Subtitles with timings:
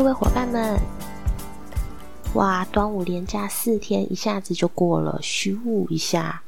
[0.00, 0.80] 各位伙伴们！
[2.32, 6.42] 哇，端午连假四天一下子就过了，虚无一下，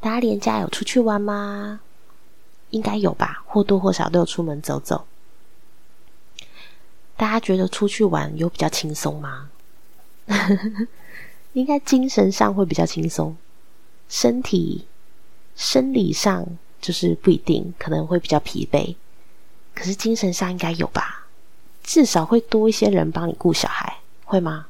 [0.00, 1.82] 大家连假有出去玩吗？
[2.70, 5.06] 应该有吧，或多或少都有出门走走。
[7.16, 9.50] 大家觉得出去玩有比较轻松吗？
[11.54, 13.36] 应该精神上会比较轻松，
[14.08, 14.88] 身体
[15.54, 16.44] 生理上
[16.80, 18.96] 就是不一定，可能会比较疲惫。
[19.76, 21.19] 可是精神上应该有吧，
[21.82, 24.66] 至少会多一些人帮你顾小孩，会吗？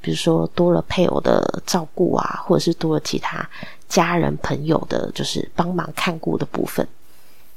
[0.00, 3.48] 比如说多了配偶的照顾啊，或者是多了其他
[3.88, 6.86] 家人朋友的，就是帮忙看顾的部分。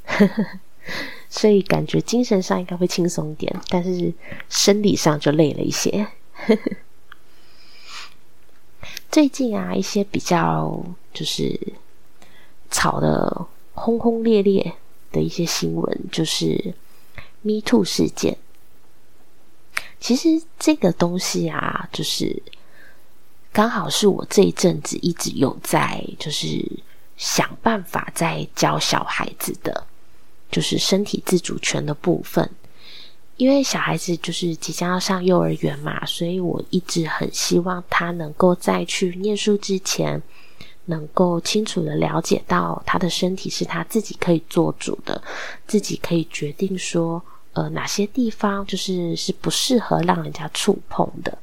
[1.28, 4.14] 所以感觉精神上应该会轻松一点，但是
[4.48, 6.06] 生理上就累了一些。
[9.12, 11.60] 最近啊，一些比较就是
[12.70, 14.74] 吵得轰轰烈烈
[15.12, 16.76] 的一些新闻，就是
[17.42, 18.38] Me Too 事件。
[20.00, 22.42] 其实这个东西啊，就是
[23.52, 26.64] 刚好是我这一阵子一直有在，就是
[27.18, 29.88] 想办法在教小孩子的，
[30.52, 32.50] 就是身体自主权的部分。
[33.38, 40.22] 因为小孩子就是即将要上幼儿园嘛，所以我一直很希望他能够在去念书之前，
[40.86, 45.22] 能够清楚的了解到他的身体是他自己可以做主的，
[45.68, 47.22] 自己可以决定说，
[47.56, 51.38] 呃，哪些地方就是是不适合让人家触碰的。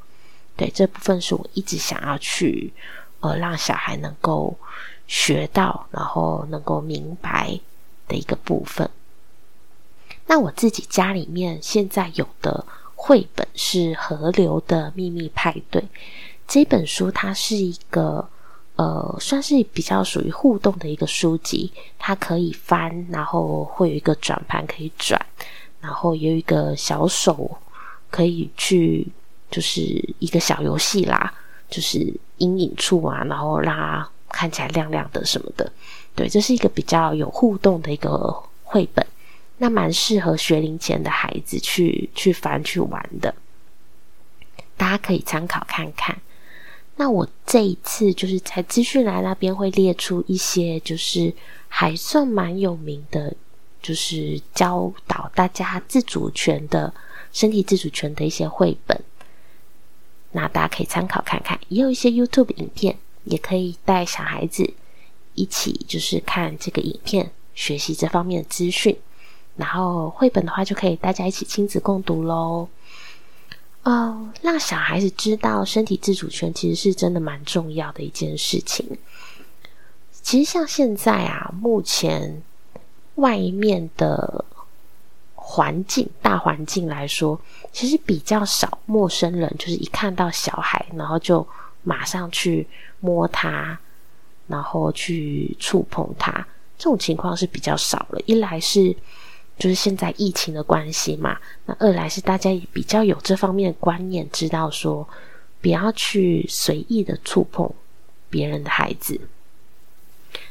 [0.56, 2.72] 对，这部分是我一直想要去，
[3.20, 4.54] 呃，让小孩能够
[5.08, 7.58] 学到，然后能够明白
[8.06, 8.88] 的一个部分。
[10.26, 15.80] 那我自己家里面现在有的绘本是《河流的秘密派对》
[16.46, 18.28] 这本书，它是一个
[18.76, 21.72] 呃，算是比较属于互动的一个书籍。
[21.98, 25.18] 它可以翻，然后会有一个转盘可以转，
[25.82, 27.58] 然后有一个小手
[28.10, 29.06] 可以去，
[29.50, 29.82] 就是
[30.18, 31.34] 一个小游戏啦，
[31.68, 31.98] 就是
[32.38, 35.70] 阴影处啊，然后让它看起来亮亮的什么的。
[36.14, 39.06] 对，这是一个比较有互动的一个绘本。
[39.58, 43.32] 那蛮适合学龄前的孩子去去翻去玩的，
[44.76, 46.16] 大家可以参考看看。
[46.96, 51.32] 那我这一次就是在资讯栏那边会列出一些，就是
[51.68, 53.34] 还算蛮有名的，
[53.82, 56.94] 就是教导大家自主权的
[57.32, 58.98] 身体自主权的一些绘本。
[60.30, 64.72] 那大家可以参考看看，也有一些 YouTube 影片，也可以带小孩子
[65.34, 68.96] 一起就是看这个影片，学习这方面的资讯。
[69.56, 72.66] 然后绘本的话，就可以大家一起亲子共读喽。
[73.82, 78.96] 哦，让小孩子知道身体自主权其实是真的蛮重要的一件事情。
[80.22, 82.42] 其实像现在啊，目前
[83.16, 84.44] 外面的
[85.34, 87.40] 环境大环境来说，
[87.72, 91.46] 其实比较少陌生人，就是一看到小孩，然后就
[91.82, 92.66] 马上去
[93.00, 93.78] 摸他，
[94.46, 96.46] 然后去触碰他，
[96.78, 98.20] 这种情况是比较少了。
[98.24, 98.96] 一来是
[99.58, 105.06] 就是现在疫情的关系嘛，那二来是大家也比较有这方面的观念，知道说
[105.60, 107.70] 不要去随意的触碰
[108.30, 109.20] 别人的孩子。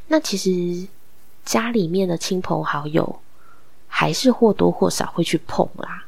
[0.07, 0.87] 那其实
[1.43, 3.19] 家里面的亲朋好友
[3.87, 6.05] 还是或多或少会去碰啦，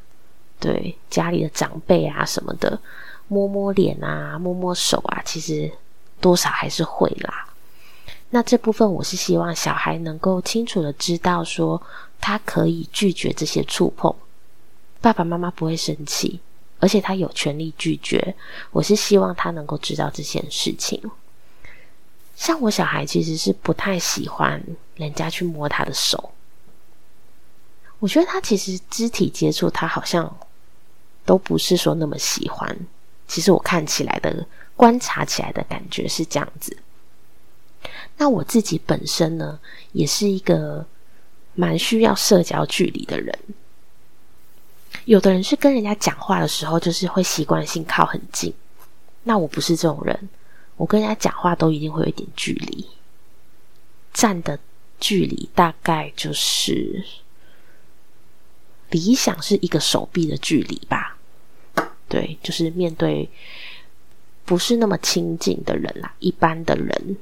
[0.60, 2.80] 对家里的长辈啊什么的，
[3.28, 5.72] 摸摸脸啊，摸摸手啊，其实
[6.20, 7.48] 多少还是会啦。
[8.30, 11.82] 那这部分我是希望小孩能够清楚的知道说。
[12.26, 14.16] 他可以拒绝这些触碰，
[15.02, 16.40] 爸爸妈妈不会生气，
[16.80, 18.34] 而且他有权利拒绝。
[18.72, 21.02] 我是希望他能够知道这件事情。
[22.38, 24.64] 像我小孩其实是不太喜欢
[24.96, 26.32] 人家去摸他的手，
[28.00, 30.36] 我觉得他其实肢体接触他好像
[31.26, 32.78] 都不是说那么喜欢。
[33.28, 34.46] 其实我看起来的
[34.76, 36.78] 观察起来的感觉是这样子。
[38.18, 39.60] 那我自己本身呢，
[39.92, 40.86] 也是一个。
[41.56, 43.38] 蛮需要社交距离的人，
[45.06, 48.52] 有的人是跟人家讲话的时候，就是会习惯性靠很近。
[49.22, 50.30] 那我不是这种人，
[50.78, 52.90] 我跟人家讲话都一定会有一点距离，
[54.14, 54.58] 站的
[55.04, 57.04] 距离大概就是
[58.90, 61.18] 理想是一个手臂的距离吧。
[62.08, 63.30] 对，就是面对
[64.46, 67.18] 不是那么亲近的人啦，一般的人、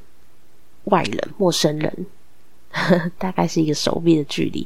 [0.84, 2.06] 外人、陌生人。
[3.18, 4.66] 大概是一个手臂的距离，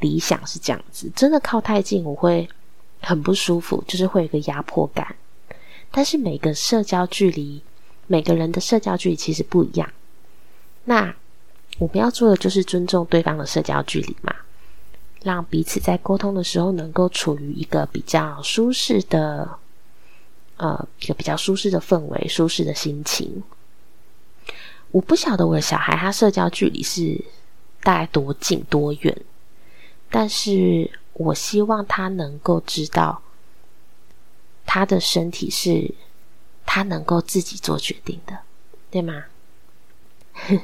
[0.00, 1.08] 理想是这样子。
[1.14, 2.48] 真的靠太近，我会
[3.00, 5.14] 很不舒服，就是会有个压迫感。
[5.92, 7.62] 但是每个社交距离，
[8.08, 9.88] 每个人的社交距离其实不一样。
[10.86, 11.14] 那
[11.78, 14.34] 我们要做的就是尊重对方的社交距离嘛。
[15.22, 19.58] 让彼此在沟通的时候能够处于一个比较舒适的，
[20.56, 23.42] 呃，一个比较舒适的氛围、舒适的心情。
[24.92, 27.24] 我不晓得我的小孩他社交距离是
[27.82, 29.20] 大概多近多远，
[30.10, 33.20] 但是我希望他能够知道，
[34.64, 35.92] 他的身体是
[36.64, 38.38] 他能够自己做决定的，
[38.92, 39.24] 对吗？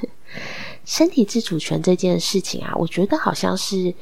[0.84, 3.94] 身体自主权这件事情啊，我觉得好像是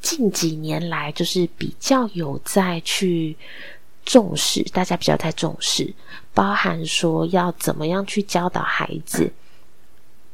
[0.00, 3.36] 近几年来就是比较有在去
[4.04, 5.92] 重视，大家比较在重视，
[6.34, 9.32] 包含说要怎么样去教导孩子，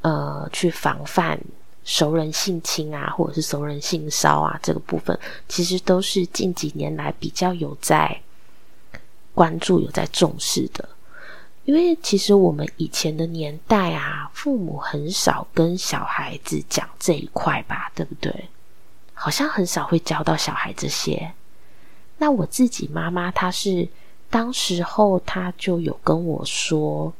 [0.03, 1.41] 呃，去防范
[1.85, 5.19] 熟人性侵啊，或者是熟人性骚啊，这个部分
[5.49, 8.21] 其实都是近几年来比较有在
[9.33, 10.89] 关注、有在重视的。
[11.65, 18.49] 因为其实我们以前的年代啊，父母很少跟小孩子讲这一块吧，对不对？
[19.15, 21.33] 好像很少会教到小孩这些。
[22.19, 23.89] 那我自己妈妈，她是
[24.29, 27.13] 当时候她就有跟我说，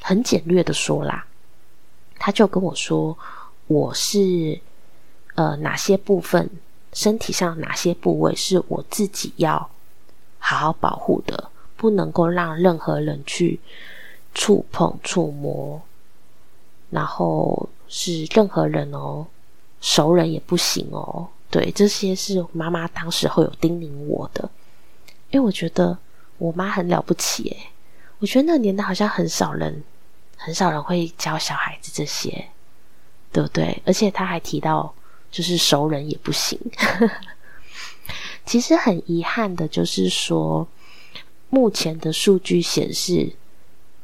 [0.00, 1.26] 很简略的说啦，
[2.16, 3.18] 她就跟我说，
[3.66, 4.60] 我是
[5.34, 6.48] 呃哪些部分
[6.92, 9.68] 身体上哪些部位是我自己要
[10.38, 11.49] 好好保护的。
[11.80, 13.58] 不能够让任何人去
[14.34, 15.80] 触碰、触摸，
[16.90, 19.26] 然后是任何人哦，
[19.80, 21.26] 熟人也不行哦。
[21.50, 24.50] 对，这些是妈妈当时会有叮咛我的，
[25.30, 25.96] 因为我觉得
[26.36, 27.56] 我妈很了不起诶，
[28.18, 29.82] 我觉得那年代好像很少人，
[30.36, 32.46] 很少人会教小孩子这些，
[33.32, 33.82] 对不对？
[33.86, 34.94] 而且他还提到，
[35.30, 36.60] 就是熟人也不行。
[38.44, 40.68] 其实很遗憾的，就是说。
[41.50, 43.32] 目前的数据显示，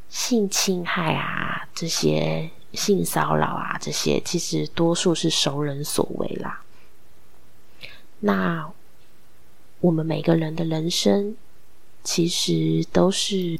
[0.08, 6.62] 性侵害啊，这些性骚扰啊，这些其实多数是熟人所为啦。
[8.18, 8.70] 那
[9.80, 11.36] 我们每个人的人生，
[12.02, 13.58] 其实都是，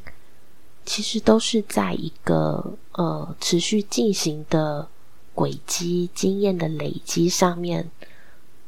[0.84, 4.88] 其实都是在一个呃持续进行的
[5.32, 7.88] 轨迹、经验的累积上面，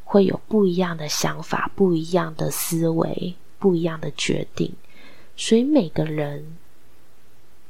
[0.04, 4.72] 会有不一样的想法、不一样的思维、不一样的决定。
[5.40, 6.44] 所以每个人，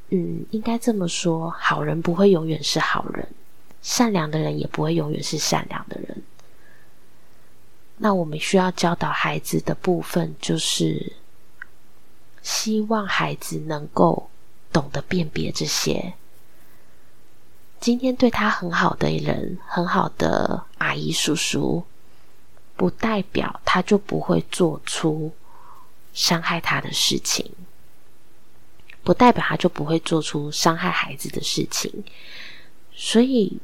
[0.09, 3.29] 嗯，应该这么说：好人不会永远是好人，
[3.82, 6.23] 善良的人也不会永远是善良的人。
[7.99, 11.12] 那我们需要教导孩子的部分，就是
[12.43, 14.31] 希望孩子能够
[14.73, 16.15] 懂得辨别这些。
[17.79, 21.85] 今天对他很好的人，很好的阿姨叔叔，
[22.76, 25.32] 不代表他就不会做出。
[26.19, 27.49] 伤害他的事情，
[29.05, 32.03] 不代表他就不会做出伤害孩子的事情，
[32.93, 33.56] 所以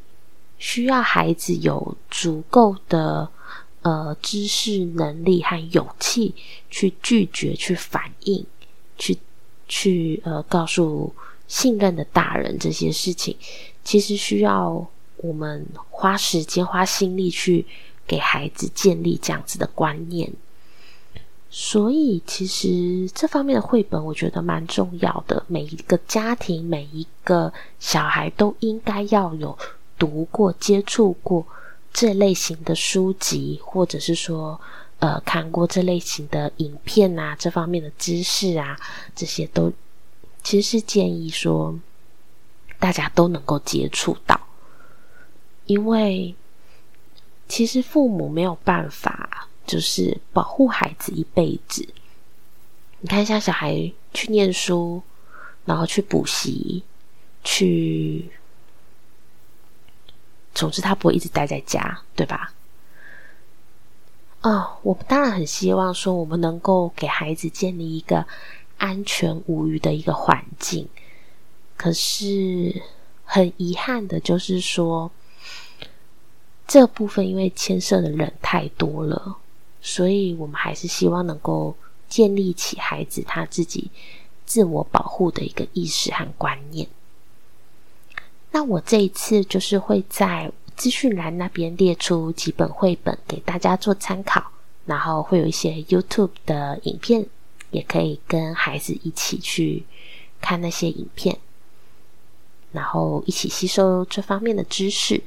[0.56, 3.28] 需要孩子有足够的
[3.82, 6.32] 呃知识、能力和勇气
[6.70, 8.46] 去拒绝、去反应、
[8.96, 9.18] 去
[9.66, 11.12] 去呃告诉
[11.48, 13.36] 信任的大人这些事情，
[13.82, 17.66] 其实需要我们花时间、花心力去
[18.06, 20.32] 给孩子建立这样子的观念。
[21.56, 25.40] 所以，其实这方面的绘本，我觉得蛮重要的。
[25.46, 29.56] 每一个家庭，每一个小孩都应该要有
[29.96, 31.46] 读过、接触过
[31.92, 34.60] 这类型的书籍，或者是说，
[34.98, 38.76] 呃，看过这类型的影片啊，这方面的知识啊，
[39.14, 39.72] 这些都
[40.42, 41.78] 其实是建议说，
[42.80, 44.40] 大家都能够接触到，
[45.66, 46.34] 因为
[47.46, 49.46] 其实父母没有办法。
[49.66, 51.88] 就是保护孩子一辈子。
[53.00, 55.02] 你看，像小孩去念书，
[55.64, 56.82] 然后去补习，
[57.42, 58.30] 去，
[60.54, 62.52] 总之他不会一直待在家，对吧？
[64.40, 68.26] 哦，我们当然很希望说，我们能够给孩子建立一个
[68.78, 70.88] 安全无虞的一个环境。
[71.76, 72.82] 可是
[73.24, 75.10] 很遗憾的，就是说，
[76.66, 79.38] 这部分因为牵涉的人太多了。
[79.86, 81.76] 所以，我们还是希望能够
[82.08, 83.90] 建立起孩子他自己
[84.46, 86.88] 自我保护的一个意识和观念。
[88.50, 94.42] 那我这一次就是会在资讯栏那边列出几本绘本给大家做参考，
[94.86, 97.26] 然后会有一些 YouTube 的影片，
[97.70, 99.84] 也可以跟孩子一起去
[100.40, 101.38] 看那些影片，
[102.72, 105.22] 然后一起吸收这方面的知识，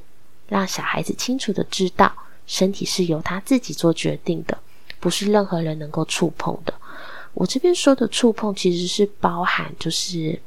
[0.48, 2.12] 让小孩子清楚的知道。
[2.48, 4.58] 身体是由他自己做决定的，
[4.98, 6.74] 不是任何人能够触碰的。
[7.34, 10.40] 我这边说的触碰，其实是包含就是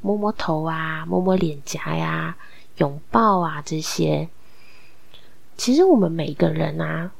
[0.00, 2.36] 摸摸头啊、摸摸脸颊呀、
[2.78, 4.28] 拥抱啊这些。
[5.56, 7.12] 其实我们每个人啊，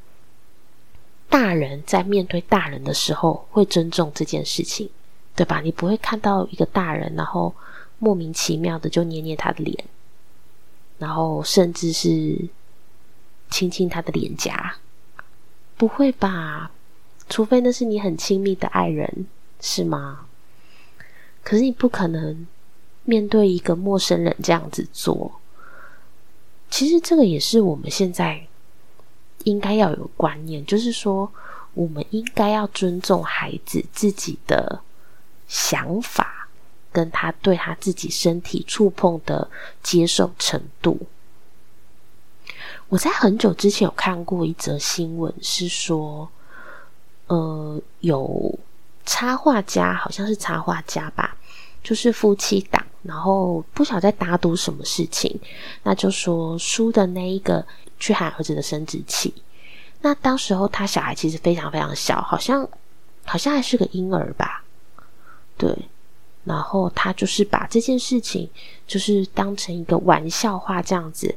[1.28, 4.88] 大人在面对大人的时候会尊重这件事情，
[5.36, 5.60] 对吧？
[5.60, 7.54] 你不会看到一个大人，然后
[7.98, 9.84] 莫名其妙的就捏捏他的脸，
[10.98, 12.48] 然后甚至是
[13.52, 14.76] 亲亲他的脸颊，
[15.76, 16.70] 不会吧？
[17.28, 19.26] 除非那是你很亲密的爱人，
[19.60, 20.26] 是吗？
[21.44, 22.46] 可是你不可能
[23.04, 25.32] 面对一个陌生人这样子做。
[26.70, 28.46] 其实这个也是我们现在
[29.44, 31.30] 应该要有观念，就是说
[31.74, 34.80] 我们应该要尊重孩子自己的
[35.46, 36.48] 想法，
[36.90, 39.50] 跟他对他自己身体触碰的
[39.82, 40.98] 接受程度。
[42.92, 46.28] 我在很久之前有看过一则新闻，是说。
[47.28, 48.58] 呃，有
[49.06, 51.34] 插画家，好像是插画家吧，
[51.82, 55.40] 就是夫妻档，然后不晓得在打赌什么事情，
[55.84, 57.64] 那就说输的那一个
[57.98, 59.32] 去喊儿子的生殖器。
[60.02, 62.68] 那当时候他小孩其实非常非常小，好像
[63.24, 64.62] 好像还是个婴儿吧，
[65.56, 65.74] 对。
[66.44, 68.50] 然后他就是把这件事情
[68.86, 71.34] 就是当成一个玩笑话这样子。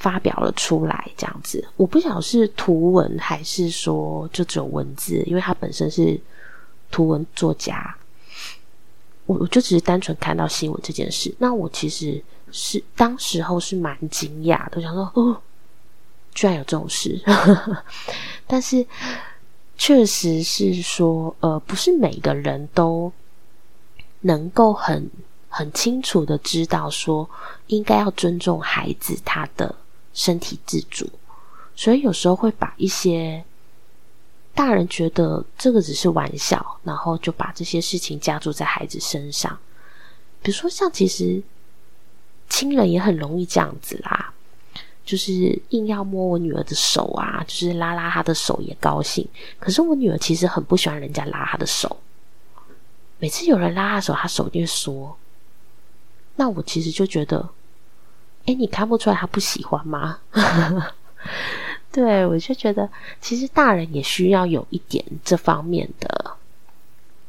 [0.00, 6.18] 发表了出来，这样子，我不晓得是图文还是说就只有文字，因为他本身是
[6.90, 7.94] 图文作家，
[9.26, 15.36] 我我就只是单纯看到新闻这件事，那我其实是当时候是蛮惊讶的，想说哦，
[16.34, 17.20] 居然有这种事，
[18.48, 18.86] 但是
[19.76, 23.12] 确实是说，呃，不是每个人都
[24.20, 25.10] 能够很
[25.50, 27.28] 很清楚的知道说，
[27.66, 29.74] 应该要尊重孩子他的。
[30.12, 31.08] 身体自主，
[31.76, 33.44] 所以有时候会把一些
[34.54, 39.56] 大人觉得这个只是玩笑，然后就把这些事情加注在孩子身上。
[40.42, 41.40] 比如说，像其实
[42.48, 44.32] 亲人也很容易这样子啦，
[45.04, 49.26] 就是硬要摸我女儿的手啊，就是拉拉她的手也高兴。
[49.58, 51.96] 可是我女儿其实很不喜欢人家拉她的手，
[53.18, 55.16] 每次有人拉她手，她手就会缩。
[56.36, 57.48] 那我其实就觉得。
[58.50, 60.18] 哎，你看不出来他不喜欢吗？
[61.92, 62.88] 对我就觉得，
[63.20, 66.36] 其实大人也需要有一点这方面的，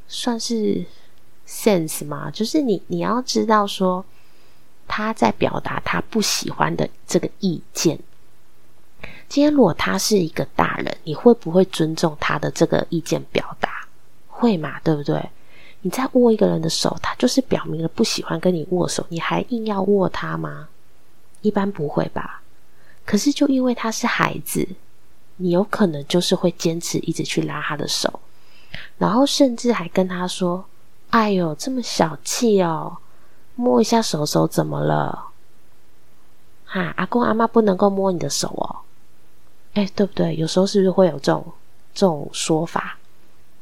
[0.07, 0.83] 算是
[1.47, 2.31] sense 吗？
[2.31, 4.03] 就是你你要知道说
[4.87, 7.99] 他在表达他不喜欢的这个意见。
[9.29, 13.85] 今天如果他是一个大人，你会不会尊重他的这个意见表达？
[14.27, 14.79] 会嘛？
[14.79, 15.29] 对不对？
[15.81, 20.67] 你在握一个人的手，他就是表明了不喜欢跟你握手，你还硬要握他吗？
[21.41, 22.41] 一般不会吧？
[23.05, 24.67] 可是就因为他是孩子，
[25.38, 28.19] 你有可能就是会坚持一直去拉他的手，
[28.98, 30.63] 然后甚至还跟他说
[31.10, 32.98] ：“哎呦，这么小气哦，
[33.55, 35.27] 摸一下手手怎么了？
[36.65, 38.86] 哈，阿公阿妈不能够摸你的手哦。”
[39.74, 40.36] 哎，对不对？
[40.36, 41.53] 有时候是不是会有这种
[41.93, 42.98] 这种说法？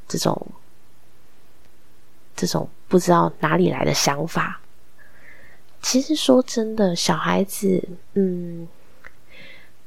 [0.07, 0.47] 这种
[2.35, 4.59] 这种不知道哪里来的想法？
[5.81, 8.67] 其实说真的，小孩子，嗯，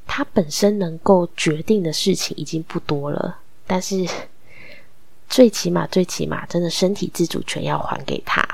[0.07, 3.39] 他本身能够决定的事情已经不多了。
[3.67, 4.07] 但是，
[5.29, 8.47] 最起码，最起码，真的身体自主权要还给他。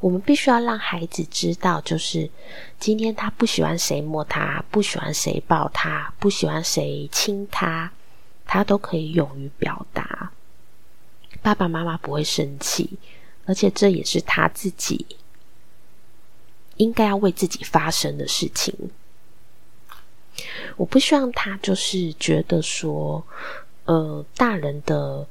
[0.00, 2.28] 我们必须要让孩子知道，就是
[2.78, 7.90] 今天他不喜欢谁摸他，不喜欢谁抱他，不喜欢谁亲他，
[8.46, 10.30] 他都可以勇于表达。
[11.40, 12.98] 爸爸妈妈不会生气，
[13.46, 15.04] 而且这也是他自己。
[16.82, 18.74] 应该要为自己发生的事情，
[20.76, 23.24] 我不希望他就是觉得说，
[23.84, 25.26] 呃，大人的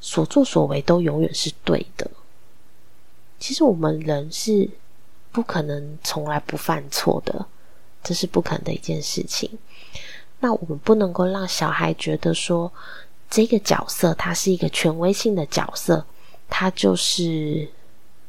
[0.00, 2.08] 所作所为都永远是对的。
[3.38, 4.70] 其实我们人是
[5.32, 7.44] 不可能从来不犯错的，
[8.04, 9.50] 这是不可能的一件事情。
[10.38, 12.72] 那我们不能够让小孩觉得说，
[13.28, 16.04] 这个角色他是一个权威性的角色，
[16.48, 17.68] 他就是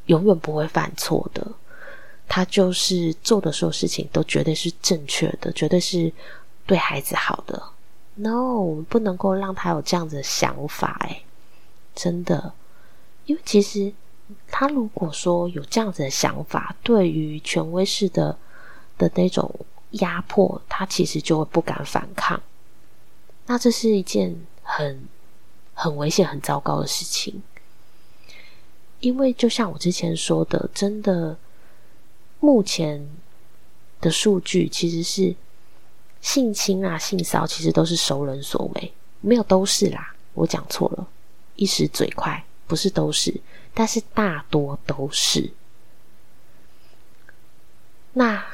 [0.06, 1.46] 永远不会犯错的。
[2.26, 6.12] 他就是做的所有事情都绝对是正确的，绝对是
[6.66, 7.62] 对孩子好的。
[8.14, 11.22] No，我们不能够让他有这样子的想法，哎，
[11.94, 12.52] 真的，
[13.26, 13.92] 因为其实
[14.48, 18.36] 他如果说有这样子的想法，对于权威式的
[18.96, 19.54] 的那种
[19.90, 22.40] 压迫，他其实就会不敢反抗。
[23.46, 25.06] 那这是一件很
[25.74, 27.42] 很危险、很糟糕的事情，
[29.00, 31.36] 因为就像我之前说的，真的。
[32.40, 33.08] 目前
[34.00, 35.34] 的数据其实是
[36.20, 41.06] 性侵啊、性骚其实都是熟人所为，没有都是啦，我讲错了，
[41.56, 43.40] 一时嘴快，不是都是，
[43.72, 45.52] 但是大多都是。
[48.12, 48.44] 那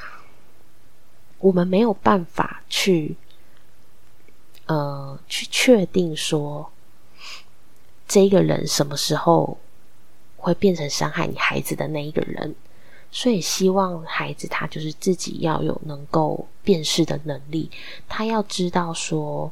[1.39, 3.17] 我们没有办法去，
[4.67, 6.71] 呃，去确定说
[8.09, 9.59] 这一个人什么时候
[10.37, 12.55] 会变成伤害你孩子的那一个人。
[13.13, 17.69] 所以，希望孩子他就是自己要有能够辨识的能力，
[18.09, 19.51] 他要知道说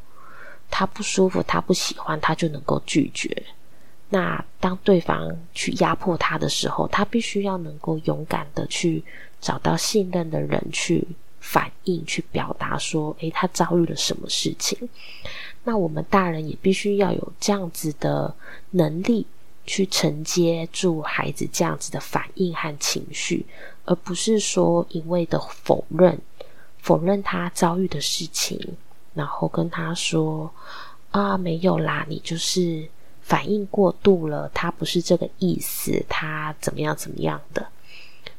[0.70, 3.42] 他不舒服，他不喜欢，他就能够拒绝。
[4.10, 9.02] 那当对方去压迫他的时候，他必须要能够勇敢的去
[9.40, 11.06] 找到信任的人去
[11.40, 14.88] 反映、去表达说：“诶，他遭遇了什么事情？”
[15.64, 18.34] 那我们大人也必须要有这样子的
[18.70, 19.26] 能力。
[19.68, 23.44] 去承接住孩子这样子的反应和情绪，
[23.84, 26.18] 而不是说一味的否认，
[26.78, 28.58] 否认他遭遇的事情，
[29.12, 30.50] 然后跟他说
[31.10, 32.88] 啊没有啦，你就是
[33.20, 37.68] 反应过度了，他不是这个意思，他怎么样怎么样的，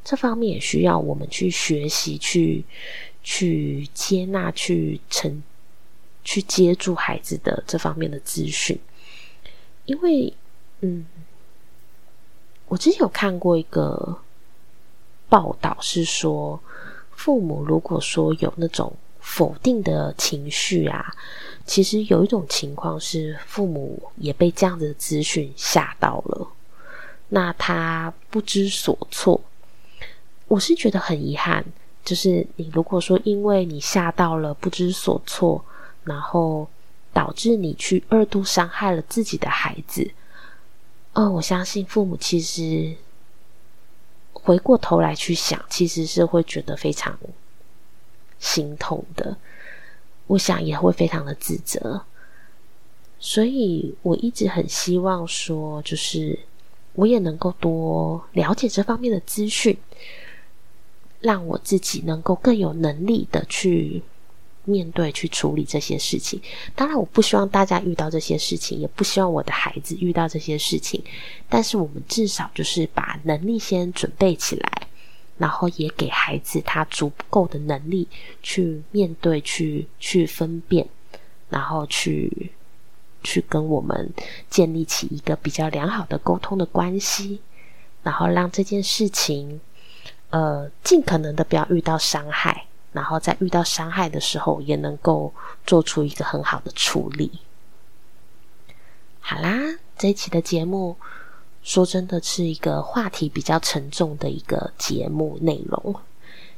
[0.04, 2.64] 这方面也需要我们去学习，去
[3.22, 5.40] 去接纳，去承
[6.24, 8.76] 去接住孩子的这方面的资讯，
[9.84, 10.34] 因为
[10.80, 11.06] 嗯。
[12.68, 14.16] 我之前有看过一个
[15.28, 16.60] 报道，是说
[17.10, 21.12] 父母如果说有那种否定的情绪啊，
[21.66, 26.46] 其实有一种情况是父母也被这样子的资讯吓到了，
[27.28, 29.40] 那他不知所措。
[30.46, 31.64] 我是觉得很遗憾，
[32.04, 35.64] 就是你如果说因为你吓到了不知所措，
[36.04, 36.68] 然后
[37.12, 40.08] 导致你去二度伤害了自己的孩子。
[41.20, 42.96] 哦，我相信父母其实
[44.32, 47.18] 回过头来去想，其实是会觉得非常
[48.38, 49.36] 心痛的。
[50.28, 52.00] 我想也会非常的自责，
[53.18, 56.38] 所以我一直很希望说，就是
[56.94, 59.76] 我也能够多了解这方面的资讯，
[61.20, 64.02] 让我自己能够更有能力的去。
[64.64, 66.40] 面对去处理这些事情，
[66.74, 71.02] 当然我不希望大家遇到这些事情，也不希望我的孩子遇到这些事情。
[71.48, 74.70] 但是我们至少就是把能力先准备起来，
[75.38, 78.06] 然后也给孩子他足够的能力
[78.42, 80.86] 去面对、去去分辨，
[81.48, 82.52] 然后去
[83.24, 84.12] 去跟我们
[84.48, 87.40] 建立起一个比较良好的沟通的关系，
[88.02, 89.60] 然后让这件事情，
[90.28, 92.66] 呃，尽可能的不要遇到伤害。
[92.92, 95.32] 然后在遇到伤害的时候，也能够
[95.64, 97.30] 做出一个很好的处理。
[99.20, 100.96] 好啦，这一期的节目，
[101.62, 105.94] 说真的是一个话题比较沉重的一个节目内容，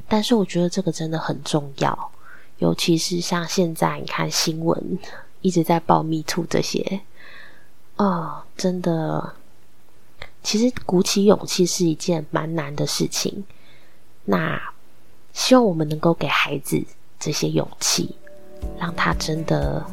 [0.09, 2.13] 但是我觉得这个真的很重要，
[2.59, 4.99] 尤其是像现在你看新闻
[5.43, 7.03] 一直在报密兔这些，
[7.97, 9.35] 哦，真的，
[10.43, 13.45] 其实鼓起勇气是一件蛮难的事情。
[14.25, 14.72] 那。
[15.33, 16.83] 希望我们能够给孩子
[17.19, 18.15] 这些勇气，
[18.79, 19.85] 让他真的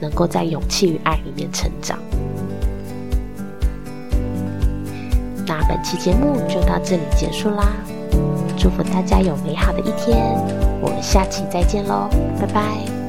[0.00, 1.98] 能够在勇气与爱里面成长。
[5.46, 7.68] 那本期节目就到这里结束啦，
[8.56, 10.34] 祝福大家有美好的一天，
[10.80, 12.08] 我们下期再见喽，
[12.40, 13.01] 拜拜。